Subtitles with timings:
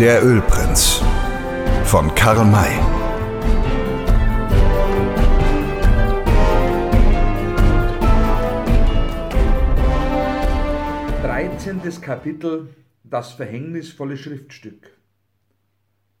[0.00, 1.02] Der Ölprinz
[1.82, 2.70] von Karl May.
[11.20, 12.68] Dreizehntes Kapitel
[13.02, 14.96] Das verhängnisvolle Schriftstück.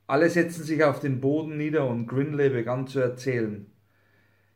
[0.08, 3.70] Alle setzten sich auf den Boden nieder und Grinley begann zu erzählen.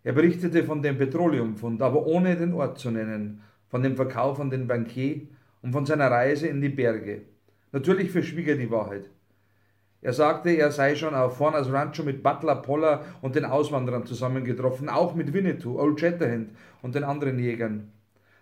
[0.02, 4.50] Er berichtete von dem Petroleumfund, aber ohne den Ort zu nennen, von dem Verkauf an
[4.50, 5.28] den Bankier
[5.62, 7.31] und von seiner Reise in die Berge.
[7.72, 9.08] Natürlich verschwieg er die Wahrheit.
[10.02, 14.88] Er sagte, er sei schon auf Fornas Rancho mit Butler, Poller und den Auswanderern zusammengetroffen,
[14.88, 16.50] auch mit Winnetou, Old Shatterhand
[16.82, 17.92] und den anderen Jägern.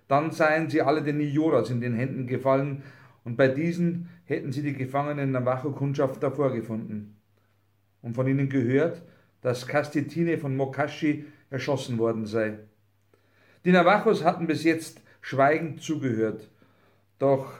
[0.08, 2.82] Dann seien sie alle den Nioras in den Händen gefallen,
[3.22, 7.16] und bei diesen hätten sie die gefangenen Navajo-Kundschafter vorgefunden
[8.02, 9.02] und von ihnen gehört,
[9.42, 12.58] dass Castitine von Mokashi erschossen worden sei.
[13.64, 16.48] Die Navajos hatten bis jetzt schweigend zugehört,
[17.18, 17.52] doch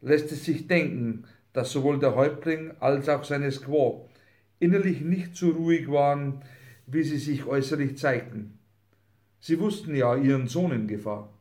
[0.00, 4.08] lässt es sich denken, dass sowohl der Häuptling als auch seine Squaw
[4.58, 6.42] innerlich nicht so ruhig waren,
[6.86, 8.58] wie sie sich äußerlich zeigten.
[9.40, 11.32] Sie wussten ja ihren Sohn in Gefahr.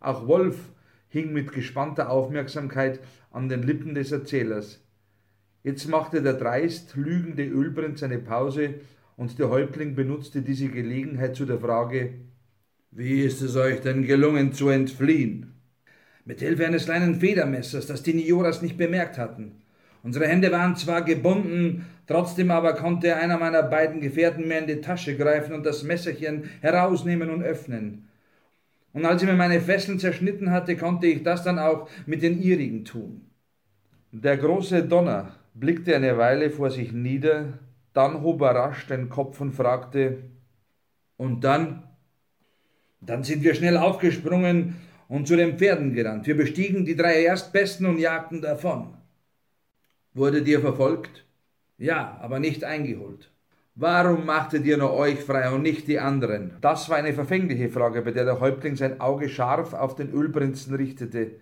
[0.00, 0.56] Auch Wolf
[1.08, 4.80] hing mit gespannter Aufmerksamkeit an den Lippen des Erzählers.
[5.62, 8.74] Jetzt machte der dreist lügende Ölprinz eine Pause
[9.16, 12.14] und der Häuptling benutzte diese Gelegenheit zu der Frage
[12.90, 15.57] Wie ist es euch denn gelungen zu entfliehen?
[16.28, 19.62] Mit Hilfe eines kleinen Federmessers, das die Nioras nicht bemerkt hatten.
[20.02, 24.82] Unsere Hände waren zwar gebunden, trotzdem aber konnte einer meiner beiden Gefährten mir in die
[24.82, 28.08] Tasche greifen und das Messerchen herausnehmen und öffnen.
[28.92, 32.42] Und als er mir meine Fesseln zerschnitten hatte, konnte ich das dann auch mit den
[32.42, 33.22] ihrigen tun.
[34.12, 37.54] Der große Donner blickte eine Weile vor sich nieder,
[37.94, 40.18] dann hob er rasch den Kopf und fragte,
[41.16, 41.84] und dann?
[43.00, 44.76] Dann sind wir schnell aufgesprungen
[45.08, 46.26] und zu den Pferden gerannt.
[46.26, 48.94] Wir bestiegen die drei Erstbesten und jagten davon.
[50.14, 51.24] Wurde dir verfolgt?
[51.78, 53.30] Ja, aber nicht eingeholt.
[53.74, 56.56] Warum machtet ihr nur euch frei und nicht die anderen?
[56.60, 60.74] Das war eine verfängliche Frage, bei der der Häuptling sein Auge scharf auf den Ölprinzen
[60.74, 61.32] richtete.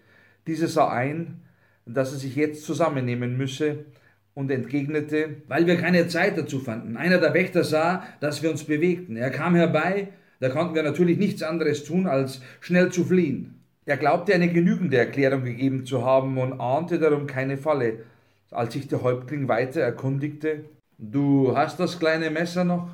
[0.47, 1.41] Dieser sah ein,
[1.87, 3.87] dass er sich jetzt zusammennehmen müsse
[4.35, 6.99] und entgegnete, weil wir keine Zeit dazu fanden.
[6.99, 9.17] Einer der Wächter sah, dass wir uns bewegten.
[9.17, 10.09] Er kam herbei,
[10.41, 13.56] da konnten wir natürlich nichts anderes tun, als schnell zu fliehen.
[13.87, 18.05] Er glaubte eine genügende Erklärung gegeben zu haben und ahnte darum keine Falle.
[18.51, 20.65] Als sich der Häuptling weiter erkundigte,
[20.99, 22.89] Du hast das kleine Messer noch?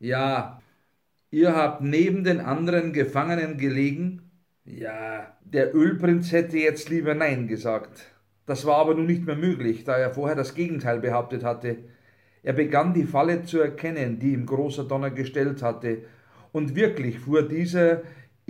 [0.00, 0.60] Ja.
[1.30, 4.30] Ihr habt neben den anderen Gefangenen gelegen?
[4.64, 5.36] Ja.
[5.44, 8.10] Der Ölprinz hätte jetzt lieber Nein gesagt.
[8.44, 11.76] Das war aber nun nicht mehr möglich, da er vorher das Gegenteil behauptet hatte.
[12.42, 15.98] Er begann die Falle zu erkennen, die ihm großer Donner gestellt hatte,
[16.50, 18.02] und wirklich fuhr dieser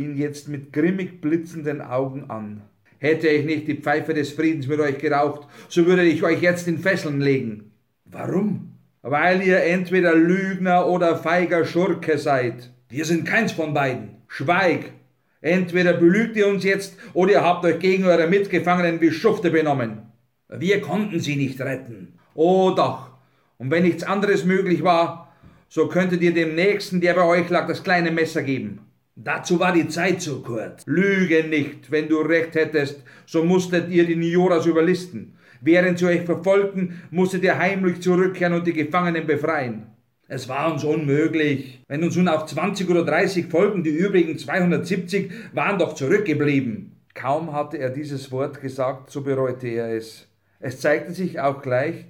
[0.03, 2.63] ihn jetzt mit grimmig blitzenden Augen an.
[2.99, 6.69] Hätte ich nicht die Pfeife des Friedens mit euch geraucht, so würde ich euch jetzt
[6.69, 7.73] in Fesseln legen.
[8.05, 8.75] Warum?
[9.03, 12.71] Weil ihr entweder Lügner oder feiger Schurke seid.
[12.89, 14.17] Wir sind keins von beiden.
[14.29, 14.93] Schweig!
[15.41, 20.03] Entweder belügt ihr uns jetzt oder ihr habt euch gegen eure Mitgefangenen wie Schufte benommen.
[20.49, 22.19] Wir konnten sie nicht retten.
[22.35, 23.11] Oh doch.
[23.59, 25.35] Und wenn nichts anderes möglich war,
[25.69, 28.81] so könntet ihr dem Nächsten, der bei euch lag, das kleine Messer geben.
[29.15, 30.85] Dazu war die Zeit zu kurz.
[30.87, 31.91] Lüge nicht.
[31.91, 35.37] Wenn du recht hättest, so musstet ihr die Nioras überlisten.
[35.61, 39.87] Während sie euch verfolgten, musstet ihr heimlich zurückkehren und die Gefangenen befreien.
[40.29, 41.83] Es war uns unmöglich.
[41.89, 46.97] Wenn uns nun auch 20 oder 30 folgen, die übrigen 270 waren doch zurückgeblieben.
[47.15, 50.27] Kaum hatte er dieses Wort gesagt, so bereute er es.
[50.59, 52.07] Es zeigte sich auch gleich,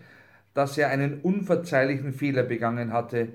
[0.55, 3.29] dass er einen unverzeihlichen Fehler begangen hatte,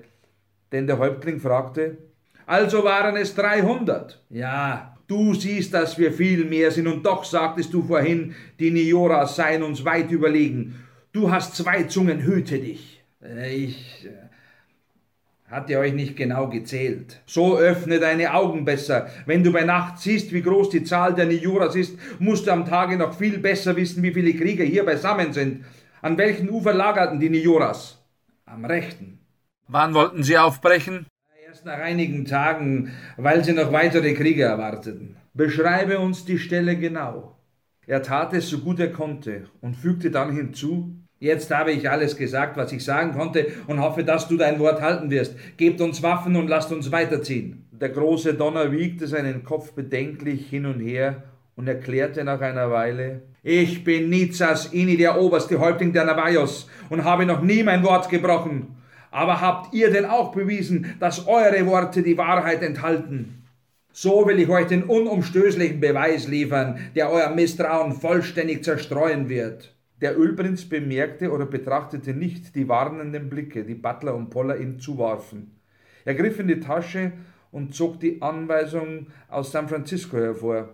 [0.72, 1.98] denn der Häuptling fragte,
[2.48, 4.20] also waren es 300.
[4.30, 9.36] Ja, Du siehst, dass wir viel mehr sind, und doch sagtest du vorhin, die Nioras
[9.36, 10.84] seien uns weit überlegen.
[11.12, 13.02] Du hast zwei Zungen, hüte dich.
[13.50, 17.22] Ich äh, hatte euch nicht genau gezählt.
[17.24, 19.08] So öffne deine Augen besser.
[19.24, 22.66] Wenn du bei Nacht siehst, wie groß die Zahl der Nioras ist, musst du am
[22.66, 25.64] Tage noch viel besser wissen, wie viele Krieger hier beisammen sind.
[26.02, 27.98] An welchen Ufer lagerten die Nioras?
[28.44, 29.20] Am rechten.
[29.68, 31.06] Wann wollten sie aufbrechen?
[31.48, 35.16] Erst nach einigen Tagen, weil sie noch weitere Kriege erwarteten.
[35.32, 37.38] Beschreibe uns die Stelle genau.
[37.86, 42.18] Er tat es so gut er konnte und fügte dann hinzu, Jetzt habe ich alles
[42.18, 45.36] gesagt, was ich sagen konnte und hoffe, dass du dein Wort halten wirst.
[45.56, 47.66] Gebt uns Waffen und lasst uns weiterziehen.
[47.72, 51.22] Der große Donner wiegte seinen Kopf bedenklich hin und her
[51.56, 57.04] und erklärte nach einer Weile, ich bin Nizas Ini, der oberste Häuptling der Navajos, und
[57.04, 58.77] habe noch nie mein Wort gebrochen.
[59.18, 63.42] Aber habt ihr denn auch bewiesen, dass eure Worte die Wahrheit enthalten?
[63.90, 69.74] So will ich euch den unumstößlichen Beweis liefern, der euer Misstrauen vollständig zerstreuen wird.
[70.00, 75.58] Der Ölprinz bemerkte oder betrachtete nicht die warnenden Blicke, die Butler und Poller ihm zuwarfen.
[76.04, 77.10] Er griff in die Tasche
[77.50, 80.68] und zog die Anweisung aus San Francisco hervor,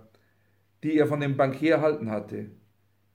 [0.83, 2.51] die er von dem Bankier erhalten hatte.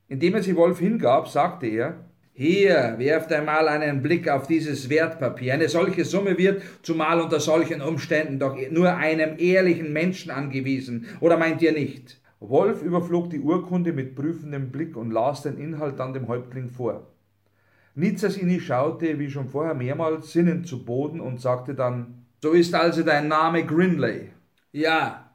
[0.08, 2.09] Indem er sie Wolf hingab, sagte er,
[2.42, 5.56] hier, werft einmal einen Blick auf dieses Wertpapier.
[5.56, 11.08] Eine solche Summe wird, zumal unter solchen Umständen, doch nur einem ehrlichen Menschen angewiesen.
[11.20, 12.22] Oder meint ihr nicht?
[12.40, 17.08] Wolf überflog die Urkunde mit prüfendem Blick und las den Inhalt dann dem Häuptling vor.
[17.96, 23.04] Nizasini schaute, wie schon vorher mehrmals, sinnend zu Boden und sagte dann, so ist also
[23.04, 24.30] dein Name Grinley.
[24.72, 25.30] Ja.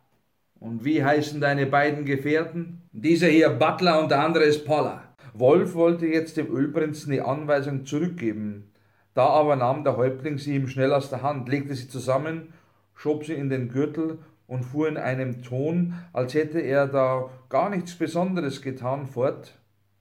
[0.59, 2.81] Und wie heißen deine beiden Gefährten?
[2.93, 5.04] Dieser hier Butler und der andere ist Poller.
[5.37, 8.71] Wolf wollte jetzt dem Ölprinzen die Anweisung zurückgeben.
[9.15, 12.53] Da aber nahm der Häuptling sie ihm schnell aus der Hand, legte sie zusammen,
[12.95, 17.69] schob sie in den Gürtel und fuhr in einem Ton, als hätte er da gar
[17.69, 19.59] nichts Besonderes getan, fort.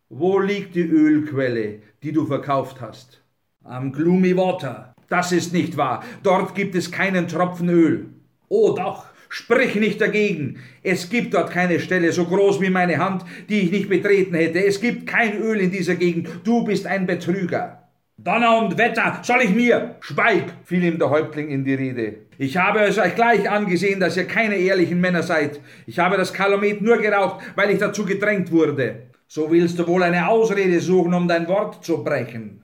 [0.08, 3.24] Wo liegt die Ölquelle, die du verkauft hast?
[3.64, 4.94] Am Gloomy Water.
[5.10, 6.04] Das ist nicht wahr.
[6.22, 8.10] Dort gibt es keinen Tropfen Öl.
[8.50, 9.13] Oh doch.
[9.36, 10.60] Sprich nicht dagegen.
[10.84, 14.64] Es gibt dort keine Stelle so groß wie meine Hand, die ich nicht betreten hätte.
[14.64, 16.30] Es gibt kein Öl in dieser Gegend.
[16.44, 17.90] Du bist ein Betrüger.
[18.16, 19.96] Donner und Wetter, soll ich mir?
[20.02, 22.18] Schweig, fiel ihm der Häuptling in die Rede.
[22.38, 25.62] Ich habe es euch gleich angesehen, dass ihr keine ehrlichen Männer seid.
[25.88, 29.08] Ich habe das Kalomet nur geraucht, weil ich dazu gedrängt wurde.
[29.28, 32.62] So willst du wohl eine Ausrede suchen, um dein Wort zu brechen.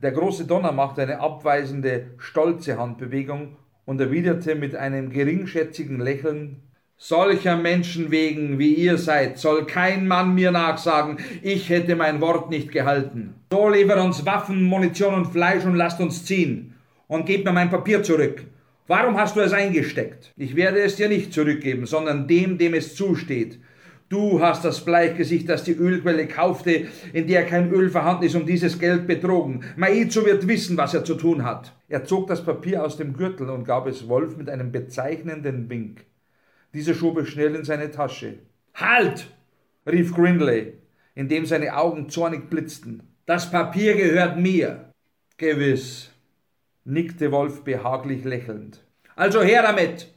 [0.00, 3.56] Der große Donner machte eine abweisende, stolze Handbewegung
[3.86, 6.60] und erwiderte mit einem geringschätzigen Lächeln
[6.98, 12.48] Solcher Menschen wegen, wie ihr seid, soll kein Mann mir nachsagen, ich hätte mein Wort
[12.48, 13.34] nicht gehalten.
[13.52, 16.74] So liefert uns Waffen, Munition und Fleisch und lasst uns ziehen.
[17.06, 18.44] Und gebt mir mein Papier zurück.
[18.86, 20.32] Warum hast du es eingesteckt?
[20.38, 23.58] Ich werde es dir nicht zurückgeben, sondern dem, dem es zusteht.
[24.08, 28.46] Du hast das Bleichgesicht, das die Ölquelle kaufte, in der kein Öl vorhanden ist, um
[28.46, 29.64] dieses Geld betrogen.
[29.76, 31.72] Maizu wird wissen, was er zu tun hat.
[31.88, 36.04] Er zog das Papier aus dem Gürtel und gab es Wolf mit einem bezeichnenden Wink.
[36.72, 38.38] Dieser schob es schnell in seine Tasche.
[38.74, 39.26] Halt!
[39.88, 40.74] rief Grindley,
[41.14, 43.02] indem seine Augen zornig blitzten.
[43.24, 44.92] Das Papier gehört mir.
[45.36, 46.12] Gewiss,
[46.84, 48.84] nickte Wolf behaglich lächelnd.
[49.16, 50.12] Also her damit!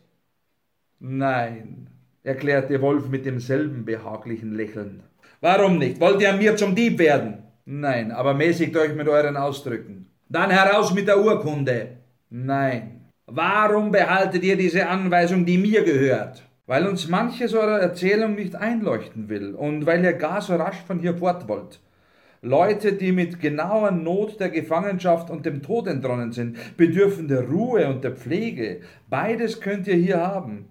[0.99, 1.89] Nein,
[2.29, 5.01] erklärte Wolf mit demselben behaglichen Lächeln.
[5.41, 5.99] Warum nicht?
[5.99, 7.39] Wollt ihr an mir zum Dieb werden?
[7.65, 10.11] Nein, aber mäßigt euch mit euren Ausdrücken.
[10.29, 11.97] Dann heraus mit der Urkunde.
[12.29, 13.01] Nein.
[13.25, 16.43] Warum behaltet ihr diese Anweisung, die mir gehört?
[16.67, 20.99] Weil uns manches eurer Erzählung nicht einleuchten will und weil ihr gar so rasch von
[20.99, 21.79] hier fort wollt.
[22.41, 27.87] Leute, die mit genauer Not der Gefangenschaft und dem Tod entronnen sind, bedürfen der Ruhe
[27.87, 28.81] und der Pflege.
[29.09, 30.69] Beides könnt ihr hier haben.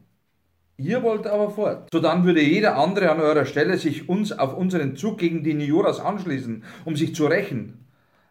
[0.81, 1.89] Ihr wollt aber fort.
[1.93, 5.55] So dann würde jeder andere an eurer Stelle sich uns auf unseren Zug gegen die
[5.55, 7.85] Nioras anschließen, um sich zu rächen.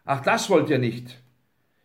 [0.06, 1.22] Ach, das wollt ihr nicht.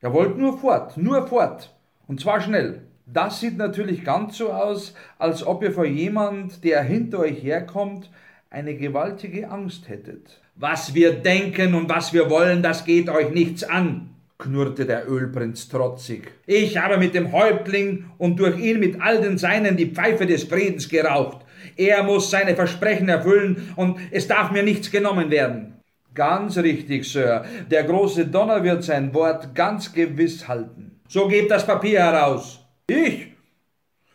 [0.02, 1.76] Ihr wollt nur fort, nur fort.
[2.08, 2.84] Und zwar schnell.
[3.06, 8.10] Das sieht natürlich ganz so aus, als ob ihr vor jemand, der hinter euch herkommt,
[8.50, 10.40] eine gewaltige Angst hättet.
[10.56, 15.70] Was wir denken und was wir wollen, das geht euch nichts an knurrte der Ölprinz
[15.70, 16.32] trotzig.
[16.46, 20.44] Ich habe mit dem Häuptling und durch ihn mit all den Seinen die Pfeife des
[20.44, 21.46] Friedens geraucht.
[21.76, 25.74] Er muss seine Versprechen erfüllen und es darf mir nichts genommen werden.
[26.14, 27.46] Ganz richtig, Sir.
[27.72, 31.00] Der große Donner wird sein Wort ganz gewiss halten.
[31.08, 32.60] So gebt das Papier heraus.
[32.88, 33.28] Ich?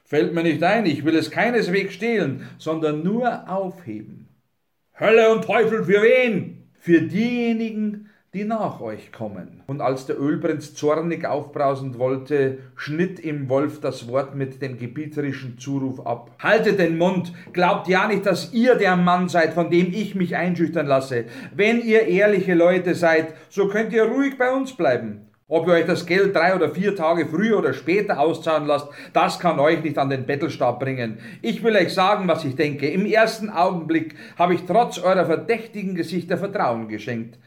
[0.04, 4.28] Fällt mir nicht ein, ich will es keineswegs stehlen, sondern nur aufheben.
[4.98, 6.70] Hölle und Teufel für wen?
[6.78, 9.62] Für diejenigen, die nach euch kommen.
[9.66, 15.58] Und als der Ölprinz zornig aufbrausend wollte, schnitt ihm Wolf das Wort mit dem gebieterischen
[15.58, 16.32] Zuruf ab.
[16.38, 20.36] Haltet den Mund, glaubt ja nicht, dass ihr der Mann seid, von dem ich mich
[20.36, 21.24] einschüchtern lasse.
[21.54, 25.22] Wenn ihr ehrliche Leute seid, so könnt ihr ruhig bei uns bleiben.
[25.50, 29.38] Ob ihr euch das Geld drei oder vier Tage früher oder später auszahlen lasst, das
[29.38, 31.16] kann euch nicht an den Bettelstab bringen.
[31.40, 32.90] Ich will euch sagen, was ich denke.
[32.90, 37.38] Im ersten Augenblick habe ich trotz eurer verdächtigen Gesichter Vertrauen geschenkt.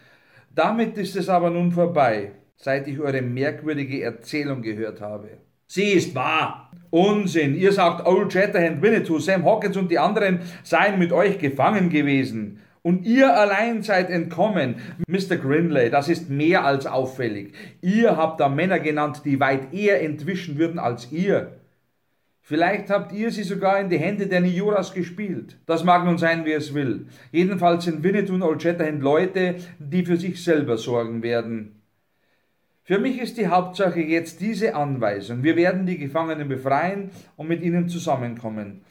[0.53, 5.29] Damit ist es aber nun vorbei, seit ich eure merkwürdige Erzählung gehört habe.
[5.67, 6.69] Sie ist wahr.
[6.89, 7.55] Unsinn.
[7.55, 12.59] Ihr sagt, Old Shatterhand Winnetou, Sam Hawkins und die anderen seien mit euch gefangen gewesen.
[12.81, 14.75] Und ihr allein seid entkommen.
[15.07, 15.37] Mr.
[15.37, 17.53] Grinley, das ist mehr als auffällig.
[17.81, 21.60] Ihr habt da Männer genannt, die weit eher entwischen würden als ihr.
[22.51, 25.55] Vielleicht habt ihr sie sogar in die Hände der Nioras gespielt.
[25.67, 27.05] Das mag nun sein, wie es will.
[27.31, 31.81] Jedenfalls sind Winnetou und Old Shatterhand Leute, die für sich selber sorgen werden.
[32.83, 35.43] Für mich ist die Hauptsache jetzt diese Anweisung.
[35.43, 38.81] Wir werden die Gefangenen befreien und mit ihnen zusammenkommen.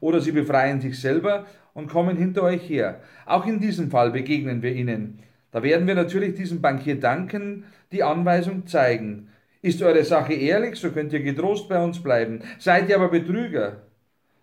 [0.00, 3.02] Oder sie befreien sich selber und kommen hinter euch her.
[3.24, 5.20] Auch in diesem Fall begegnen wir ihnen.
[5.52, 9.28] Da werden wir natürlich diesem Bankier danken, die Anweisung zeigen.
[9.66, 12.40] Ist eure Sache ehrlich, so könnt ihr getrost bei uns bleiben.
[12.60, 13.82] Seid ihr aber Betrüger,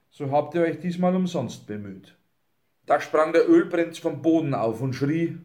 [0.09, 2.13] so habt ihr euch diesmal umsonst bemüht.
[2.85, 5.37] Da sprang der Ölprinz vom Boden auf und schrie,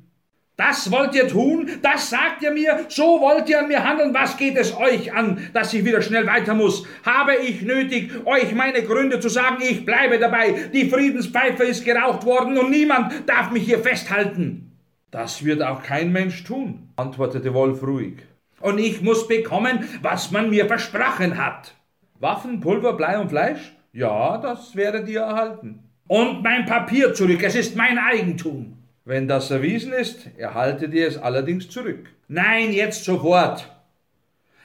[0.56, 1.70] das wollt ihr tun?
[1.80, 2.86] Das sagt ihr mir?
[2.88, 4.12] So wollt ihr an mir handeln?
[4.12, 6.84] Was geht es euch an, dass ich wieder schnell weiter muss?
[7.04, 9.58] Habe ich nötig, euch meine Gründe zu sagen?
[9.60, 10.70] Ich bleibe dabei.
[10.74, 14.72] Die Friedenspfeife ist geraucht worden und niemand darf mich hier festhalten.
[15.12, 18.24] Das wird auch kein Mensch tun, antwortete Wolf ruhig.
[18.60, 21.74] Und ich muss bekommen, was man mir versprochen hat.
[22.20, 23.76] Waffen, Pulver, Blei und Fleisch?
[23.92, 25.80] Ja, das werdet ihr erhalten.
[26.08, 28.76] Und mein Papier zurück, es ist mein Eigentum.
[29.04, 32.08] Wenn das erwiesen ist, erhaltet ihr es allerdings zurück.
[32.28, 33.68] Nein, jetzt sofort.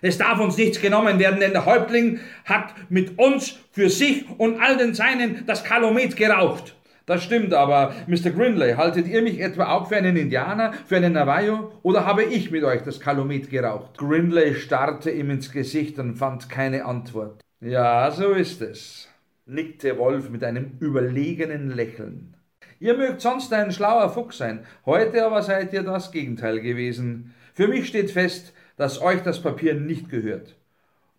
[0.01, 4.59] Es darf uns nichts genommen werden, denn der Häuptling hat mit uns für sich und
[4.59, 6.75] all den Seinen das Kalumet geraucht.
[7.05, 8.29] Das stimmt, aber Mr.
[8.29, 12.49] Grinley, haltet ihr mich etwa auch für einen Indianer, für einen Navajo, oder habe ich
[12.49, 13.97] mit euch das Kalumet geraucht?
[13.97, 17.41] Grinley starrte ihm ins Gesicht und fand keine Antwort.
[17.59, 19.09] Ja, so ist es,
[19.45, 22.37] nickte Wolf mit einem überlegenen Lächeln.
[22.79, 27.33] Ihr mögt sonst ein schlauer Fuchs sein, heute aber seid ihr das Gegenteil gewesen.
[27.53, 30.55] Für mich steht fest, dass euch das Papier nicht gehört.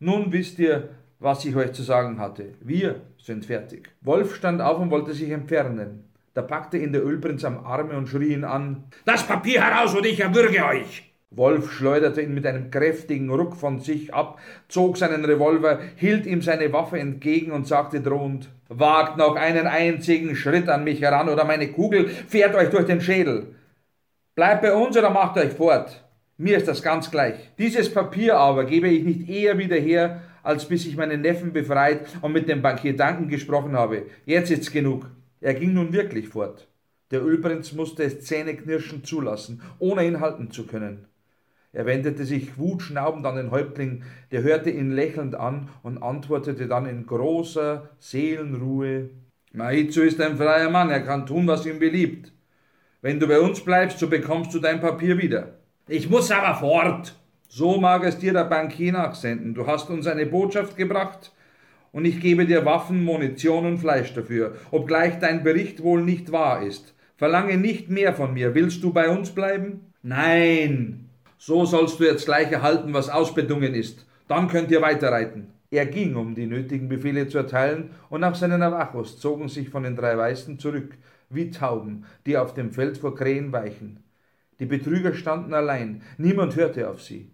[0.01, 0.89] Nun wisst ihr,
[1.25, 2.53] was ich euch zu sagen hatte.
[2.61, 3.89] Wir sind fertig.
[4.03, 6.05] Wolf stand auf und wollte sich entfernen.
[6.35, 8.85] Da packte ihn der Ölprinz am Arme und schrie ihn an.
[9.07, 11.11] Das Papier heraus oder ich erwürge euch!
[11.31, 14.39] Wolf schleuderte ihn mit einem kräftigen Ruck von sich ab,
[14.69, 20.37] zog seinen Revolver, hielt ihm seine Waffe entgegen und sagte drohend Wagt noch einen einzigen
[20.37, 23.55] Schritt an mich heran, oder meine Kugel fährt euch durch den Schädel.
[24.35, 26.05] Bleibt bei uns oder macht euch fort.
[26.37, 27.35] Mir ist das ganz gleich.
[27.59, 32.07] Dieses Papier aber gebe ich nicht eher wieder her, als bis ich meinen Neffen befreit
[32.23, 34.05] und mit dem Bankier Danken gesprochen habe.
[34.25, 35.11] Jetzt ist's genug.
[35.41, 36.69] Er ging nun wirklich fort.
[37.11, 41.09] Der Ölprinz musste es zähneknirschend zulassen, ohne ihn halten zu können.
[41.73, 46.87] Er wendete sich wutschnaubend an den Häuptling, der hörte ihn lächelnd an und antwortete dann
[46.87, 49.11] in großer Seelenruhe
[49.55, 52.33] Maizu ist ein freier Mann, er kann tun, was ihm beliebt.
[53.03, 55.61] Wenn du bei uns bleibst, so bekommst du dein Papier wieder.
[55.87, 57.15] Ich muss aber fort.
[57.57, 59.55] So mag es dir der Bankier nachsenden.
[59.55, 61.31] Du hast uns eine Botschaft gebracht,
[61.93, 66.65] und ich gebe dir Waffen, Munition und Fleisch dafür, obgleich dein Bericht wohl nicht wahr
[66.67, 66.95] ist.
[67.17, 68.57] Verlange nicht mehr von mir.
[68.57, 69.93] Willst du bei uns bleiben?
[70.03, 71.09] Nein,
[71.39, 74.05] so sollst du jetzt gleich erhalten, was ausbedungen ist.
[74.27, 75.47] Dann könnt ihr weiterreiten.
[75.71, 79.85] Er ging, um die nötigen Befehle zu erteilen, und nach seinen Navajos zogen sich von
[79.85, 80.99] den drei Weißen zurück,
[81.31, 84.03] wie Tauben, die auf dem Feld vor Krähen weichen.
[84.59, 87.31] Die Betrüger standen allein, niemand hörte auf sie.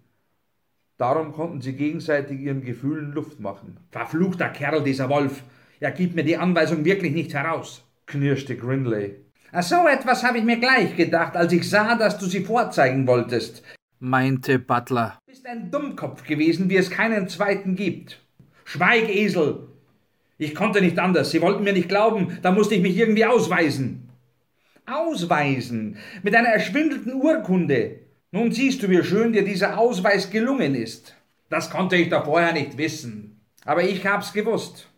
[1.01, 3.79] Darum konnten sie gegenseitig ihren Gefühlen Luft machen.
[3.91, 5.43] Verfluchter Kerl, dieser Wolf!
[5.81, 9.17] Er gibt mir die Anweisung wirklich nicht heraus, knirschte Grinley.
[9.63, 13.65] So etwas habe ich mir gleich gedacht, als ich sah, dass du sie vorzeigen wolltest
[14.01, 15.19] meinte Butler.
[15.27, 18.21] Du bist ein Dummkopf gewesen, wie es keinen zweiten gibt.
[18.65, 19.69] Schweig, Esel!
[20.39, 21.31] Ich konnte nicht anders.
[21.31, 24.09] Sie wollten mir nicht glauben, da musste ich mich irgendwie ausweisen.
[24.87, 25.99] Ausweisen?
[26.23, 28.01] Mit einer erschwindelten Urkunde.
[28.33, 31.17] Nun siehst du, wie schön dir dieser Ausweis gelungen ist.
[31.49, 33.41] Das konnte ich doch vorher nicht wissen.
[33.65, 34.89] Aber ich hab's gewusst.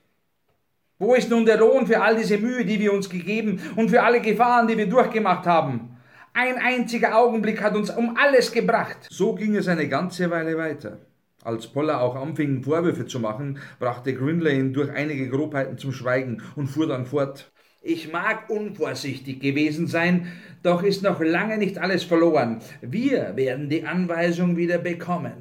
[0.99, 4.03] Wo ist nun der Lohn für all diese Mühe, die wir uns gegeben und für
[4.03, 5.97] alle Gefahren, die wir durchgemacht haben?
[6.35, 9.09] Ein einziger Augenblick hat uns um alles gebracht.
[9.11, 10.99] So ging es eine ganze Weile weiter.
[11.43, 16.43] Als Poller auch anfing, Vorwürfe zu machen, brachte Grinley ihn durch einige Grobheiten zum Schweigen
[16.55, 17.51] und fuhr dann fort.
[17.85, 20.29] Ich mag unvorsichtig gewesen sein,
[20.63, 22.61] doch ist noch lange nicht alles verloren.
[22.81, 25.33] Wir werden die Anweisung wieder bekommen.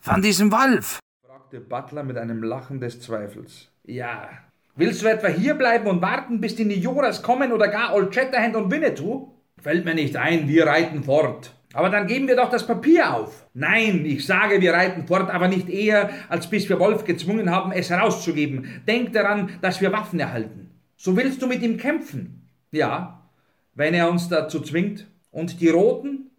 [0.00, 0.98] Von diesem Wolf?
[1.24, 3.68] fragte Butler mit einem Lachen des Zweifels.
[3.84, 4.28] Ja.
[4.74, 8.72] Willst du etwa hierbleiben und warten, bis die Nioras kommen oder gar Old Shatterhand und
[8.72, 9.34] Winnetou?
[9.62, 11.54] Fällt mir nicht ein, wir reiten fort.
[11.74, 13.46] Aber dann geben wir doch das Papier auf.
[13.54, 17.70] Nein, ich sage, wir reiten fort, aber nicht eher, als bis wir Wolf gezwungen haben,
[17.70, 18.82] es herauszugeben.
[18.88, 20.67] Denk daran, dass wir Waffen erhalten.
[21.00, 22.48] So willst du mit ihm kämpfen?
[22.72, 23.30] Ja,
[23.74, 25.06] wenn er uns dazu zwingt.
[25.30, 26.32] Und die Roten?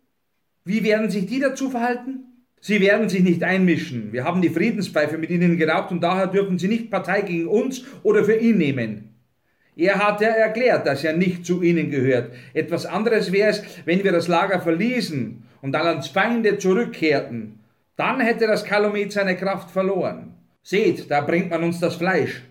[0.65, 2.25] Wie werden sich die dazu verhalten?
[2.59, 4.11] Sie werden sich nicht einmischen.
[4.11, 7.85] Wir haben die Friedenspfeife mit ihnen geraubt und daher dürfen sie nicht Partei gegen uns
[8.03, 9.15] oder für ihn nehmen.
[9.77, 12.33] Er hat ja erklärt, dass er nicht zu ihnen gehört.
[12.53, 17.59] Etwas anderes wäre es, wenn wir das Lager verließen und als Feinde zurückkehrten.
[17.95, 20.33] Dann hätte das Kalumet seine Kraft verloren.
[20.63, 22.41] Seht, da bringt man uns das Fleisch.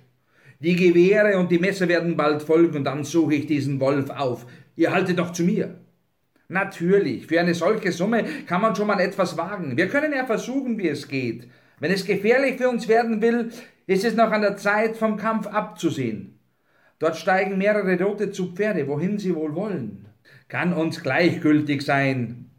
[0.61, 4.45] Die Gewehre und die Messer werden bald folgen und dann suche ich diesen Wolf auf.
[4.75, 5.77] Ihr haltet doch zu mir.
[6.49, 9.77] Natürlich, für eine solche Summe kann man schon mal etwas wagen.
[9.77, 11.47] Wir können ja versuchen, wie es geht.
[11.79, 13.51] Wenn es gefährlich für uns werden will,
[13.87, 16.39] ist es noch an der Zeit, vom Kampf abzusehen.
[16.99, 20.07] Dort steigen mehrere Rote zu Pferde, wohin sie wohl wollen.
[20.49, 22.51] Kann uns gleichgültig sein.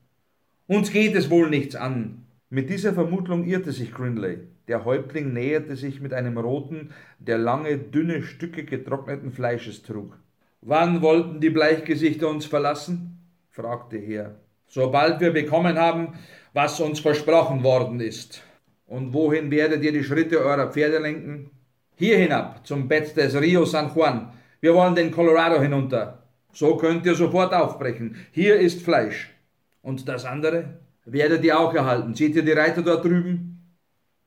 [0.67, 2.25] Uns geht es wohl nichts an.
[2.49, 4.47] Mit dieser Vermutung irrte sich Grinley.
[4.69, 10.15] Der Häuptling näherte sich mit einem Roten, der lange, dünne Stücke getrockneten Fleisches trug.
[10.61, 13.17] Wann wollten die Bleichgesichter uns verlassen?
[13.49, 14.35] fragte er.
[14.67, 16.09] Sobald wir bekommen haben,
[16.53, 18.43] was uns versprochen worden ist.
[18.85, 21.49] Und wohin werdet ihr die Schritte eurer Pferde lenken?
[21.95, 24.33] Hier hinab, zum Bett des Rio San Juan.
[24.61, 26.27] Wir wollen den Colorado hinunter.
[26.53, 28.17] So könnt ihr sofort aufbrechen.
[28.31, 29.33] Hier ist Fleisch.
[29.81, 30.77] Und das andere?
[31.05, 32.13] Werdet ihr auch erhalten.
[32.13, 33.48] Seht ihr die Reiter dort drüben?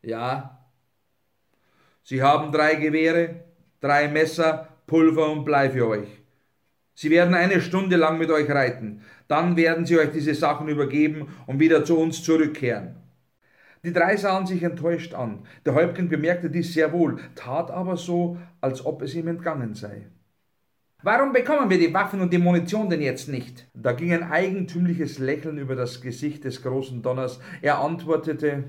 [0.03, 0.59] Ja.
[2.03, 3.45] Sie haben drei Gewehre,
[3.81, 6.09] drei Messer, Pulver und Blei für euch.
[6.95, 9.03] Sie werden eine Stunde lang mit euch reiten.
[9.29, 12.97] Dann werden sie euch diese Sachen übergeben und wieder zu uns zurückkehren.
[13.85, 15.45] Die drei sahen sich enttäuscht an.
[15.65, 20.07] Der Häuptling bemerkte dies sehr wohl, tat aber so, als ob es ihm entgangen sei.
[21.03, 23.67] Warum bekommen wir die Waffen und die Munition denn jetzt nicht?
[23.75, 27.41] Da ging ein eigentümliches Lächeln über das Gesicht des großen Donners.
[27.61, 28.65] Er antwortete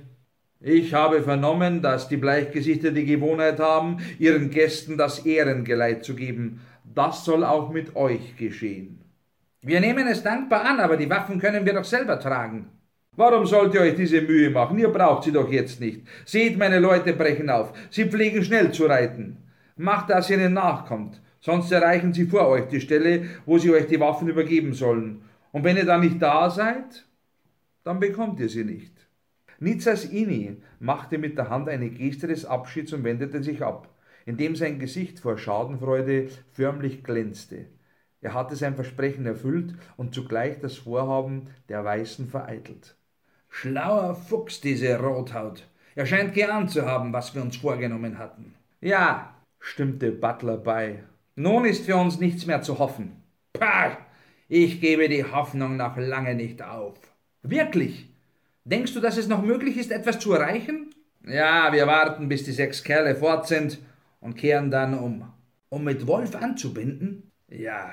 [0.65, 6.62] Ich habe vernommen, dass die Bleichgesichter die Gewohnheit haben, ihren Gästen das Ehrengeleit zu geben.
[6.96, 9.01] Das soll auch mit euch geschehen.
[9.62, 12.70] Wir nehmen es dankbar an, aber die Waffen können wir doch selber tragen.
[13.17, 14.79] Warum sollt ihr euch diese Mühe machen?
[14.79, 16.08] Ihr braucht sie doch jetzt nicht.
[16.24, 17.74] Seht, meine Leute brechen auf.
[17.89, 19.43] Sie pflegen schnell zu reiten.
[19.75, 21.22] Macht, dass ihr ihnen nachkommt.
[21.41, 25.24] Sonst erreichen sie vor euch die Stelle, wo sie euch die Waffen übergeben sollen.
[25.51, 27.05] Und wenn ihr dann nicht da seid,
[27.84, 29.02] dann bekommt ihr sie nicht.
[29.63, 33.88] Nizas Ini machte mit der Hand eine Geste des Abschieds und wendete sich ab,
[34.25, 37.67] indem sein Gesicht vor Schadenfreude förmlich glänzte.
[38.20, 42.98] Er hatte sein Versprechen erfüllt und zugleich das Vorhaben der Weißen vereitelt.
[43.48, 45.65] Schlauer Fuchs, diese Rothaut.
[45.96, 48.55] Er scheint geahnt zu haben, was wir uns vorgenommen hatten.
[48.82, 51.03] Ja, stimmte Butler bei.
[51.36, 53.23] Nun ist für uns nichts mehr zu hoffen.
[53.54, 53.97] Pah!
[54.49, 56.97] Ich gebe die Hoffnung noch lange nicht auf.
[57.43, 58.12] Wirklich?
[58.65, 60.93] Denkst du, dass es noch möglich ist, etwas zu erreichen?
[61.26, 63.80] Ja, wir warten, bis die sechs Kerle fort sind
[64.19, 65.26] und kehren dann um.
[65.69, 67.32] Um mit Wolf anzubinden?
[67.49, 67.91] Ja,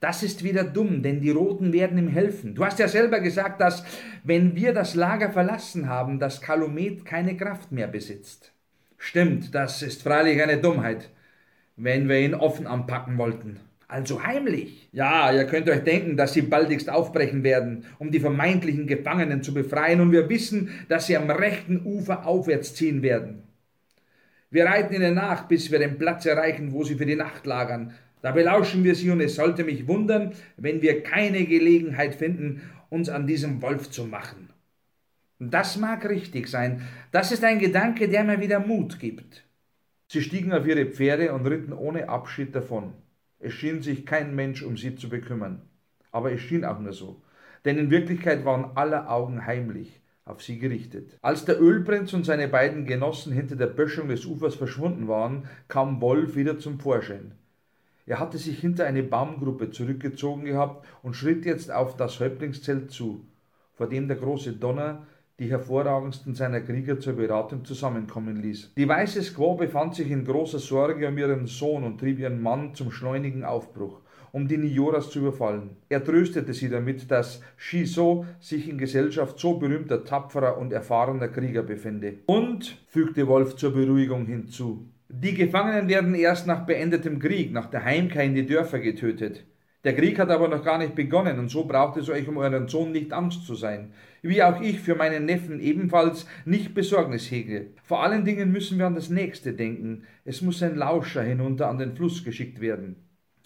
[0.00, 2.54] das ist wieder dumm, denn die Roten werden ihm helfen.
[2.54, 3.84] Du hast ja selber gesagt, dass,
[4.22, 8.52] wenn wir das Lager verlassen haben, das Kalumet keine Kraft mehr besitzt.
[8.96, 11.10] Stimmt, das ist freilich eine Dummheit,
[11.76, 13.60] wenn wir ihn offen anpacken wollten.
[13.88, 14.88] Also heimlich.
[14.92, 19.54] Ja, ihr könnt euch denken, dass sie baldigst aufbrechen werden, um die vermeintlichen Gefangenen zu
[19.54, 23.42] befreien, und wir wissen, dass sie am rechten Ufer aufwärts ziehen werden.
[24.50, 27.94] Wir reiten ihnen nach, bis wir den Platz erreichen, wo sie für die Nacht lagern,
[28.20, 33.08] da belauschen wir sie und es sollte mich wundern, wenn wir keine Gelegenheit finden, uns
[33.08, 34.50] an diesem Wolf zu machen.
[35.38, 36.82] Das mag richtig sein.
[37.12, 39.44] Das ist ein Gedanke, der mir wieder Mut gibt.
[40.08, 42.92] Sie stiegen auf ihre Pferde und ritten ohne Abschied davon.
[43.40, 45.62] Es schien sich kein Mensch um sie zu bekümmern.
[46.10, 47.22] Aber es schien auch nur so.
[47.64, 51.18] Denn in Wirklichkeit waren aller Augen heimlich auf sie gerichtet.
[51.22, 56.00] Als der Ölprinz und seine beiden Genossen hinter der Böschung des Ufers verschwunden waren, kam
[56.00, 57.32] Wolf wieder zum Vorschein.
[58.06, 63.24] Er hatte sich hinter eine Baumgruppe zurückgezogen gehabt und schritt jetzt auf das Häuptlingszelt zu,
[63.74, 65.06] vor dem der große Donner
[65.38, 68.72] die hervorragendsten seiner Krieger zur Beratung zusammenkommen ließ.
[68.76, 72.74] Die weiße Squaw befand sich in großer Sorge um ihren Sohn und trieb ihren Mann
[72.74, 74.00] zum schleunigen Aufbruch,
[74.32, 75.76] um die Nioras zu überfallen.
[75.88, 81.62] Er tröstete sie damit, dass Shiso sich in Gesellschaft so berühmter, tapferer und erfahrener Krieger
[81.62, 82.14] befände.
[82.26, 87.84] Und, fügte Wolf zur Beruhigung hinzu, die Gefangenen werden erst nach beendetem Krieg, nach der
[87.84, 89.44] Heimkehr in die Dörfer getötet.
[89.84, 92.66] Der Krieg hat aber noch gar nicht begonnen und so braucht es euch um euren
[92.66, 93.92] Sohn nicht Angst zu sein.
[94.22, 97.68] Wie auch ich für meinen Neffen ebenfalls nicht Besorgnis hege.
[97.84, 100.02] Vor allen Dingen müssen wir an das Nächste denken.
[100.24, 102.96] Es muss ein Lauscher hinunter an den Fluss geschickt werden.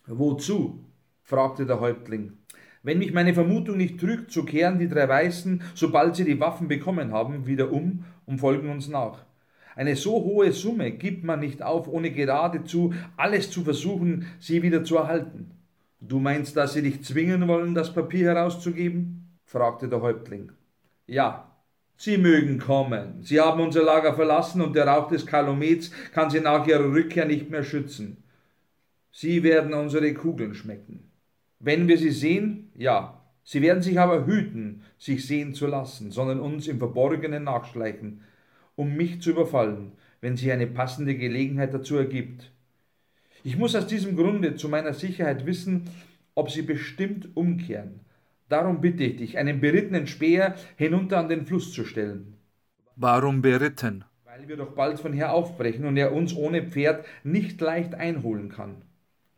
[0.07, 0.87] Wozu?
[1.23, 2.39] fragte der Häuptling.
[2.83, 6.67] Wenn mich meine Vermutung nicht trügt, so kehren die drei Weißen, sobald sie die Waffen
[6.67, 9.27] bekommen haben, wieder um und folgen uns nach.
[9.77, 14.83] Eine so hohe Summe gibt man nicht auf, ohne geradezu alles zu versuchen, sie wieder
[14.83, 15.51] zu erhalten.
[16.03, 19.39] Du meinst, dass sie dich zwingen wollen, das Papier herauszugeben?
[19.45, 20.53] fragte der Häuptling.
[21.07, 21.53] Ja,
[21.97, 23.23] Sie mögen kommen.
[23.23, 27.27] Sie haben unser Lager verlassen und der Rauch des Kalomets kann sie nach ihrer Rückkehr
[27.27, 28.25] nicht mehr schützen.
[29.13, 31.13] Sie werden unsere Kugeln schmecken.
[31.61, 33.21] Wenn wir sie sehen, ja.
[33.45, 38.23] Sie werden sich aber hüten, sich sehen zu lassen, sondern uns im Verborgenen nachschleichen,
[38.77, 42.52] um mich zu überfallen, wenn sich eine passende Gelegenheit dazu ergibt.
[43.45, 45.91] Ich muss aus diesem Grunde zu meiner Sicherheit wissen,
[46.35, 48.01] ob sie bestimmt umkehren.
[48.49, 52.37] Darum bitte ich dich, einen berittenen Speer hinunter an den Fluss zu stellen.
[52.95, 54.05] Warum beritten?
[54.25, 58.49] Weil wir doch bald von hier aufbrechen und er uns ohne Pferd nicht leicht einholen
[58.49, 58.83] kann.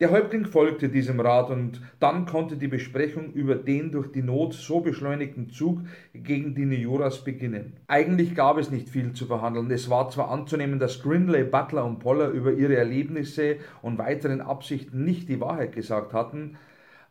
[0.04, 4.52] Der Häuptling folgte diesem Rat und dann konnte die Besprechung über den durch die Not
[4.52, 5.80] so beschleunigten Zug
[6.12, 7.78] gegen die Nioras beginnen.
[7.86, 9.70] Eigentlich gab es nicht viel zu verhandeln.
[9.70, 15.06] Es war zwar anzunehmen, dass Grinley, Butler und Poller über ihre Erlebnisse und weiteren Absichten
[15.06, 16.58] nicht die Wahrheit gesagt hatten,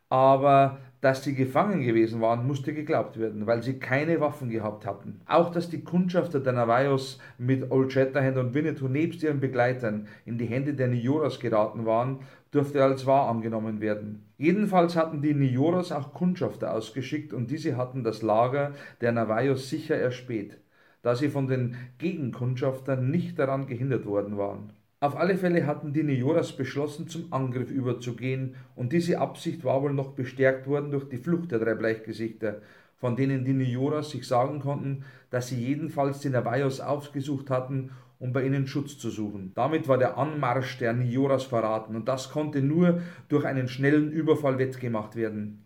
[0.07, 5.19] aber dass sie gefangen gewesen waren, musste geglaubt werden, weil sie keine Waffen gehabt hatten.
[5.25, 10.37] Auch dass die Kundschafter der Navajos mit Old Shatterhand und Winnetou nebst ihren Begleitern in
[10.37, 12.19] die Hände der Nioras geraten waren,
[12.53, 14.31] dürfte als wahr angenommen werden.
[14.37, 19.95] Jedenfalls hatten die Nioras auch Kundschafter ausgeschickt und diese hatten das Lager der Navajos sicher
[19.95, 20.59] erspäht,
[21.01, 24.73] da sie von den Gegenkundschaftern nicht daran gehindert worden waren.
[24.99, 29.93] Auf alle Fälle hatten die Nioras beschlossen, zum Angriff überzugehen, und diese Absicht war wohl
[29.93, 32.61] noch bestärkt worden durch die Flucht der drei Bleichgesichter,
[32.95, 37.91] von denen die Nioras sich sagen konnten, dass sie jedenfalls die Navajos aufgesucht hatten,
[38.23, 39.51] um bei ihnen Schutz zu suchen.
[39.53, 44.57] Damit war der Anmarsch der Nioras verraten, und das konnte nur durch einen schnellen Überfall
[44.57, 45.65] wettgemacht werden.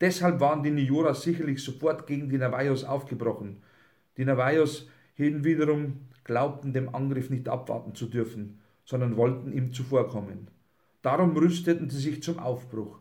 [0.00, 3.62] Deshalb waren die Nioras sicherlich sofort gegen die Navajos aufgebrochen.
[4.16, 10.48] Die Navajos hinwiederum glaubten dem Angriff nicht abwarten zu dürfen sondern wollten ihm zuvorkommen.
[11.02, 13.00] Darum rüsteten sie sich zum Aufbruch,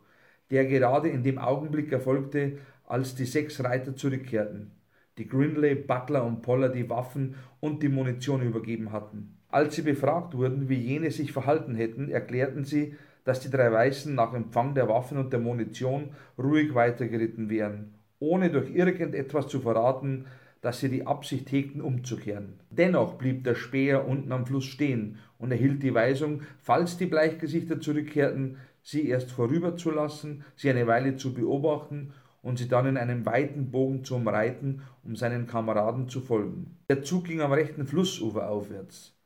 [0.52, 4.72] der gerade in dem Augenblick erfolgte, als die sechs Reiter zurückkehrten,
[5.18, 9.38] die Grinley, Butler und Poller die Waffen und die Munition übergeben hatten.
[9.50, 14.14] Als sie befragt wurden, wie jene sich verhalten hätten, erklärten sie, dass die drei Weißen
[14.14, 20.26] nach Empfang der Waffen und der Munition ruhig weitergeritten wären, ohne durch irgendetwas zu verraten,
[20.62, 22.60] dass sie die Absicht hegten, umzukehren.
[22.70, 27.80] Dennoch blieb der Späher unten am Fluss stehen und erhielt die Weisung, falls die Bleichgesichter
[27.80, 32.14] zurückkehrten, sie erst vorüberzulassen, sie eine Weile zu beobachten
[32.46, 36.78] und sie dann in einem weiten Bogen zu umreiten, um seinen Kameraden zu folgen.
[36.88, 39.18] Der Zug ging am rechten Flussufer aufwärts,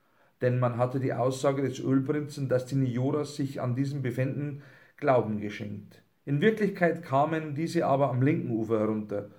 [0.41, 4.63] denn man hatte die Aussage des Ölprinzen, dass die Nioras sich an diesem befänden,
[4.95, 6.01] Glauben geschenkt.
[6.23, 9.29] In Wirklichkeit kamen diese aber am linken Ufer herunter,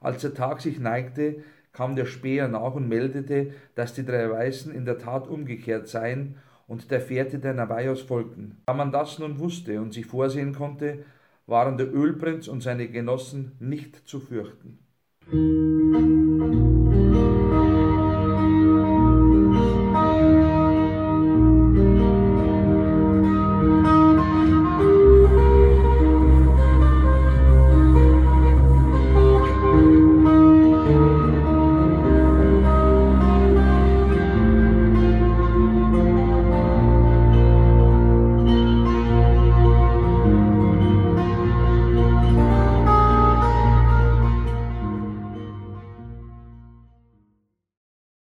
[0.00, 1.42] als der Tag sich neigte,
[1.72, 6.36] kam der Späher nach und meldete, dass die drei Weißen in der Tat umgekehrt seien
[6.68, 8.58] und der Fährte der Navajos folgten.
[8.66, 11.04] Da man das nun wusste und sich vorsehen konnte,
[11.46, 14.78] waren der Ölprinz und seine Genossen nicht zu fürchten.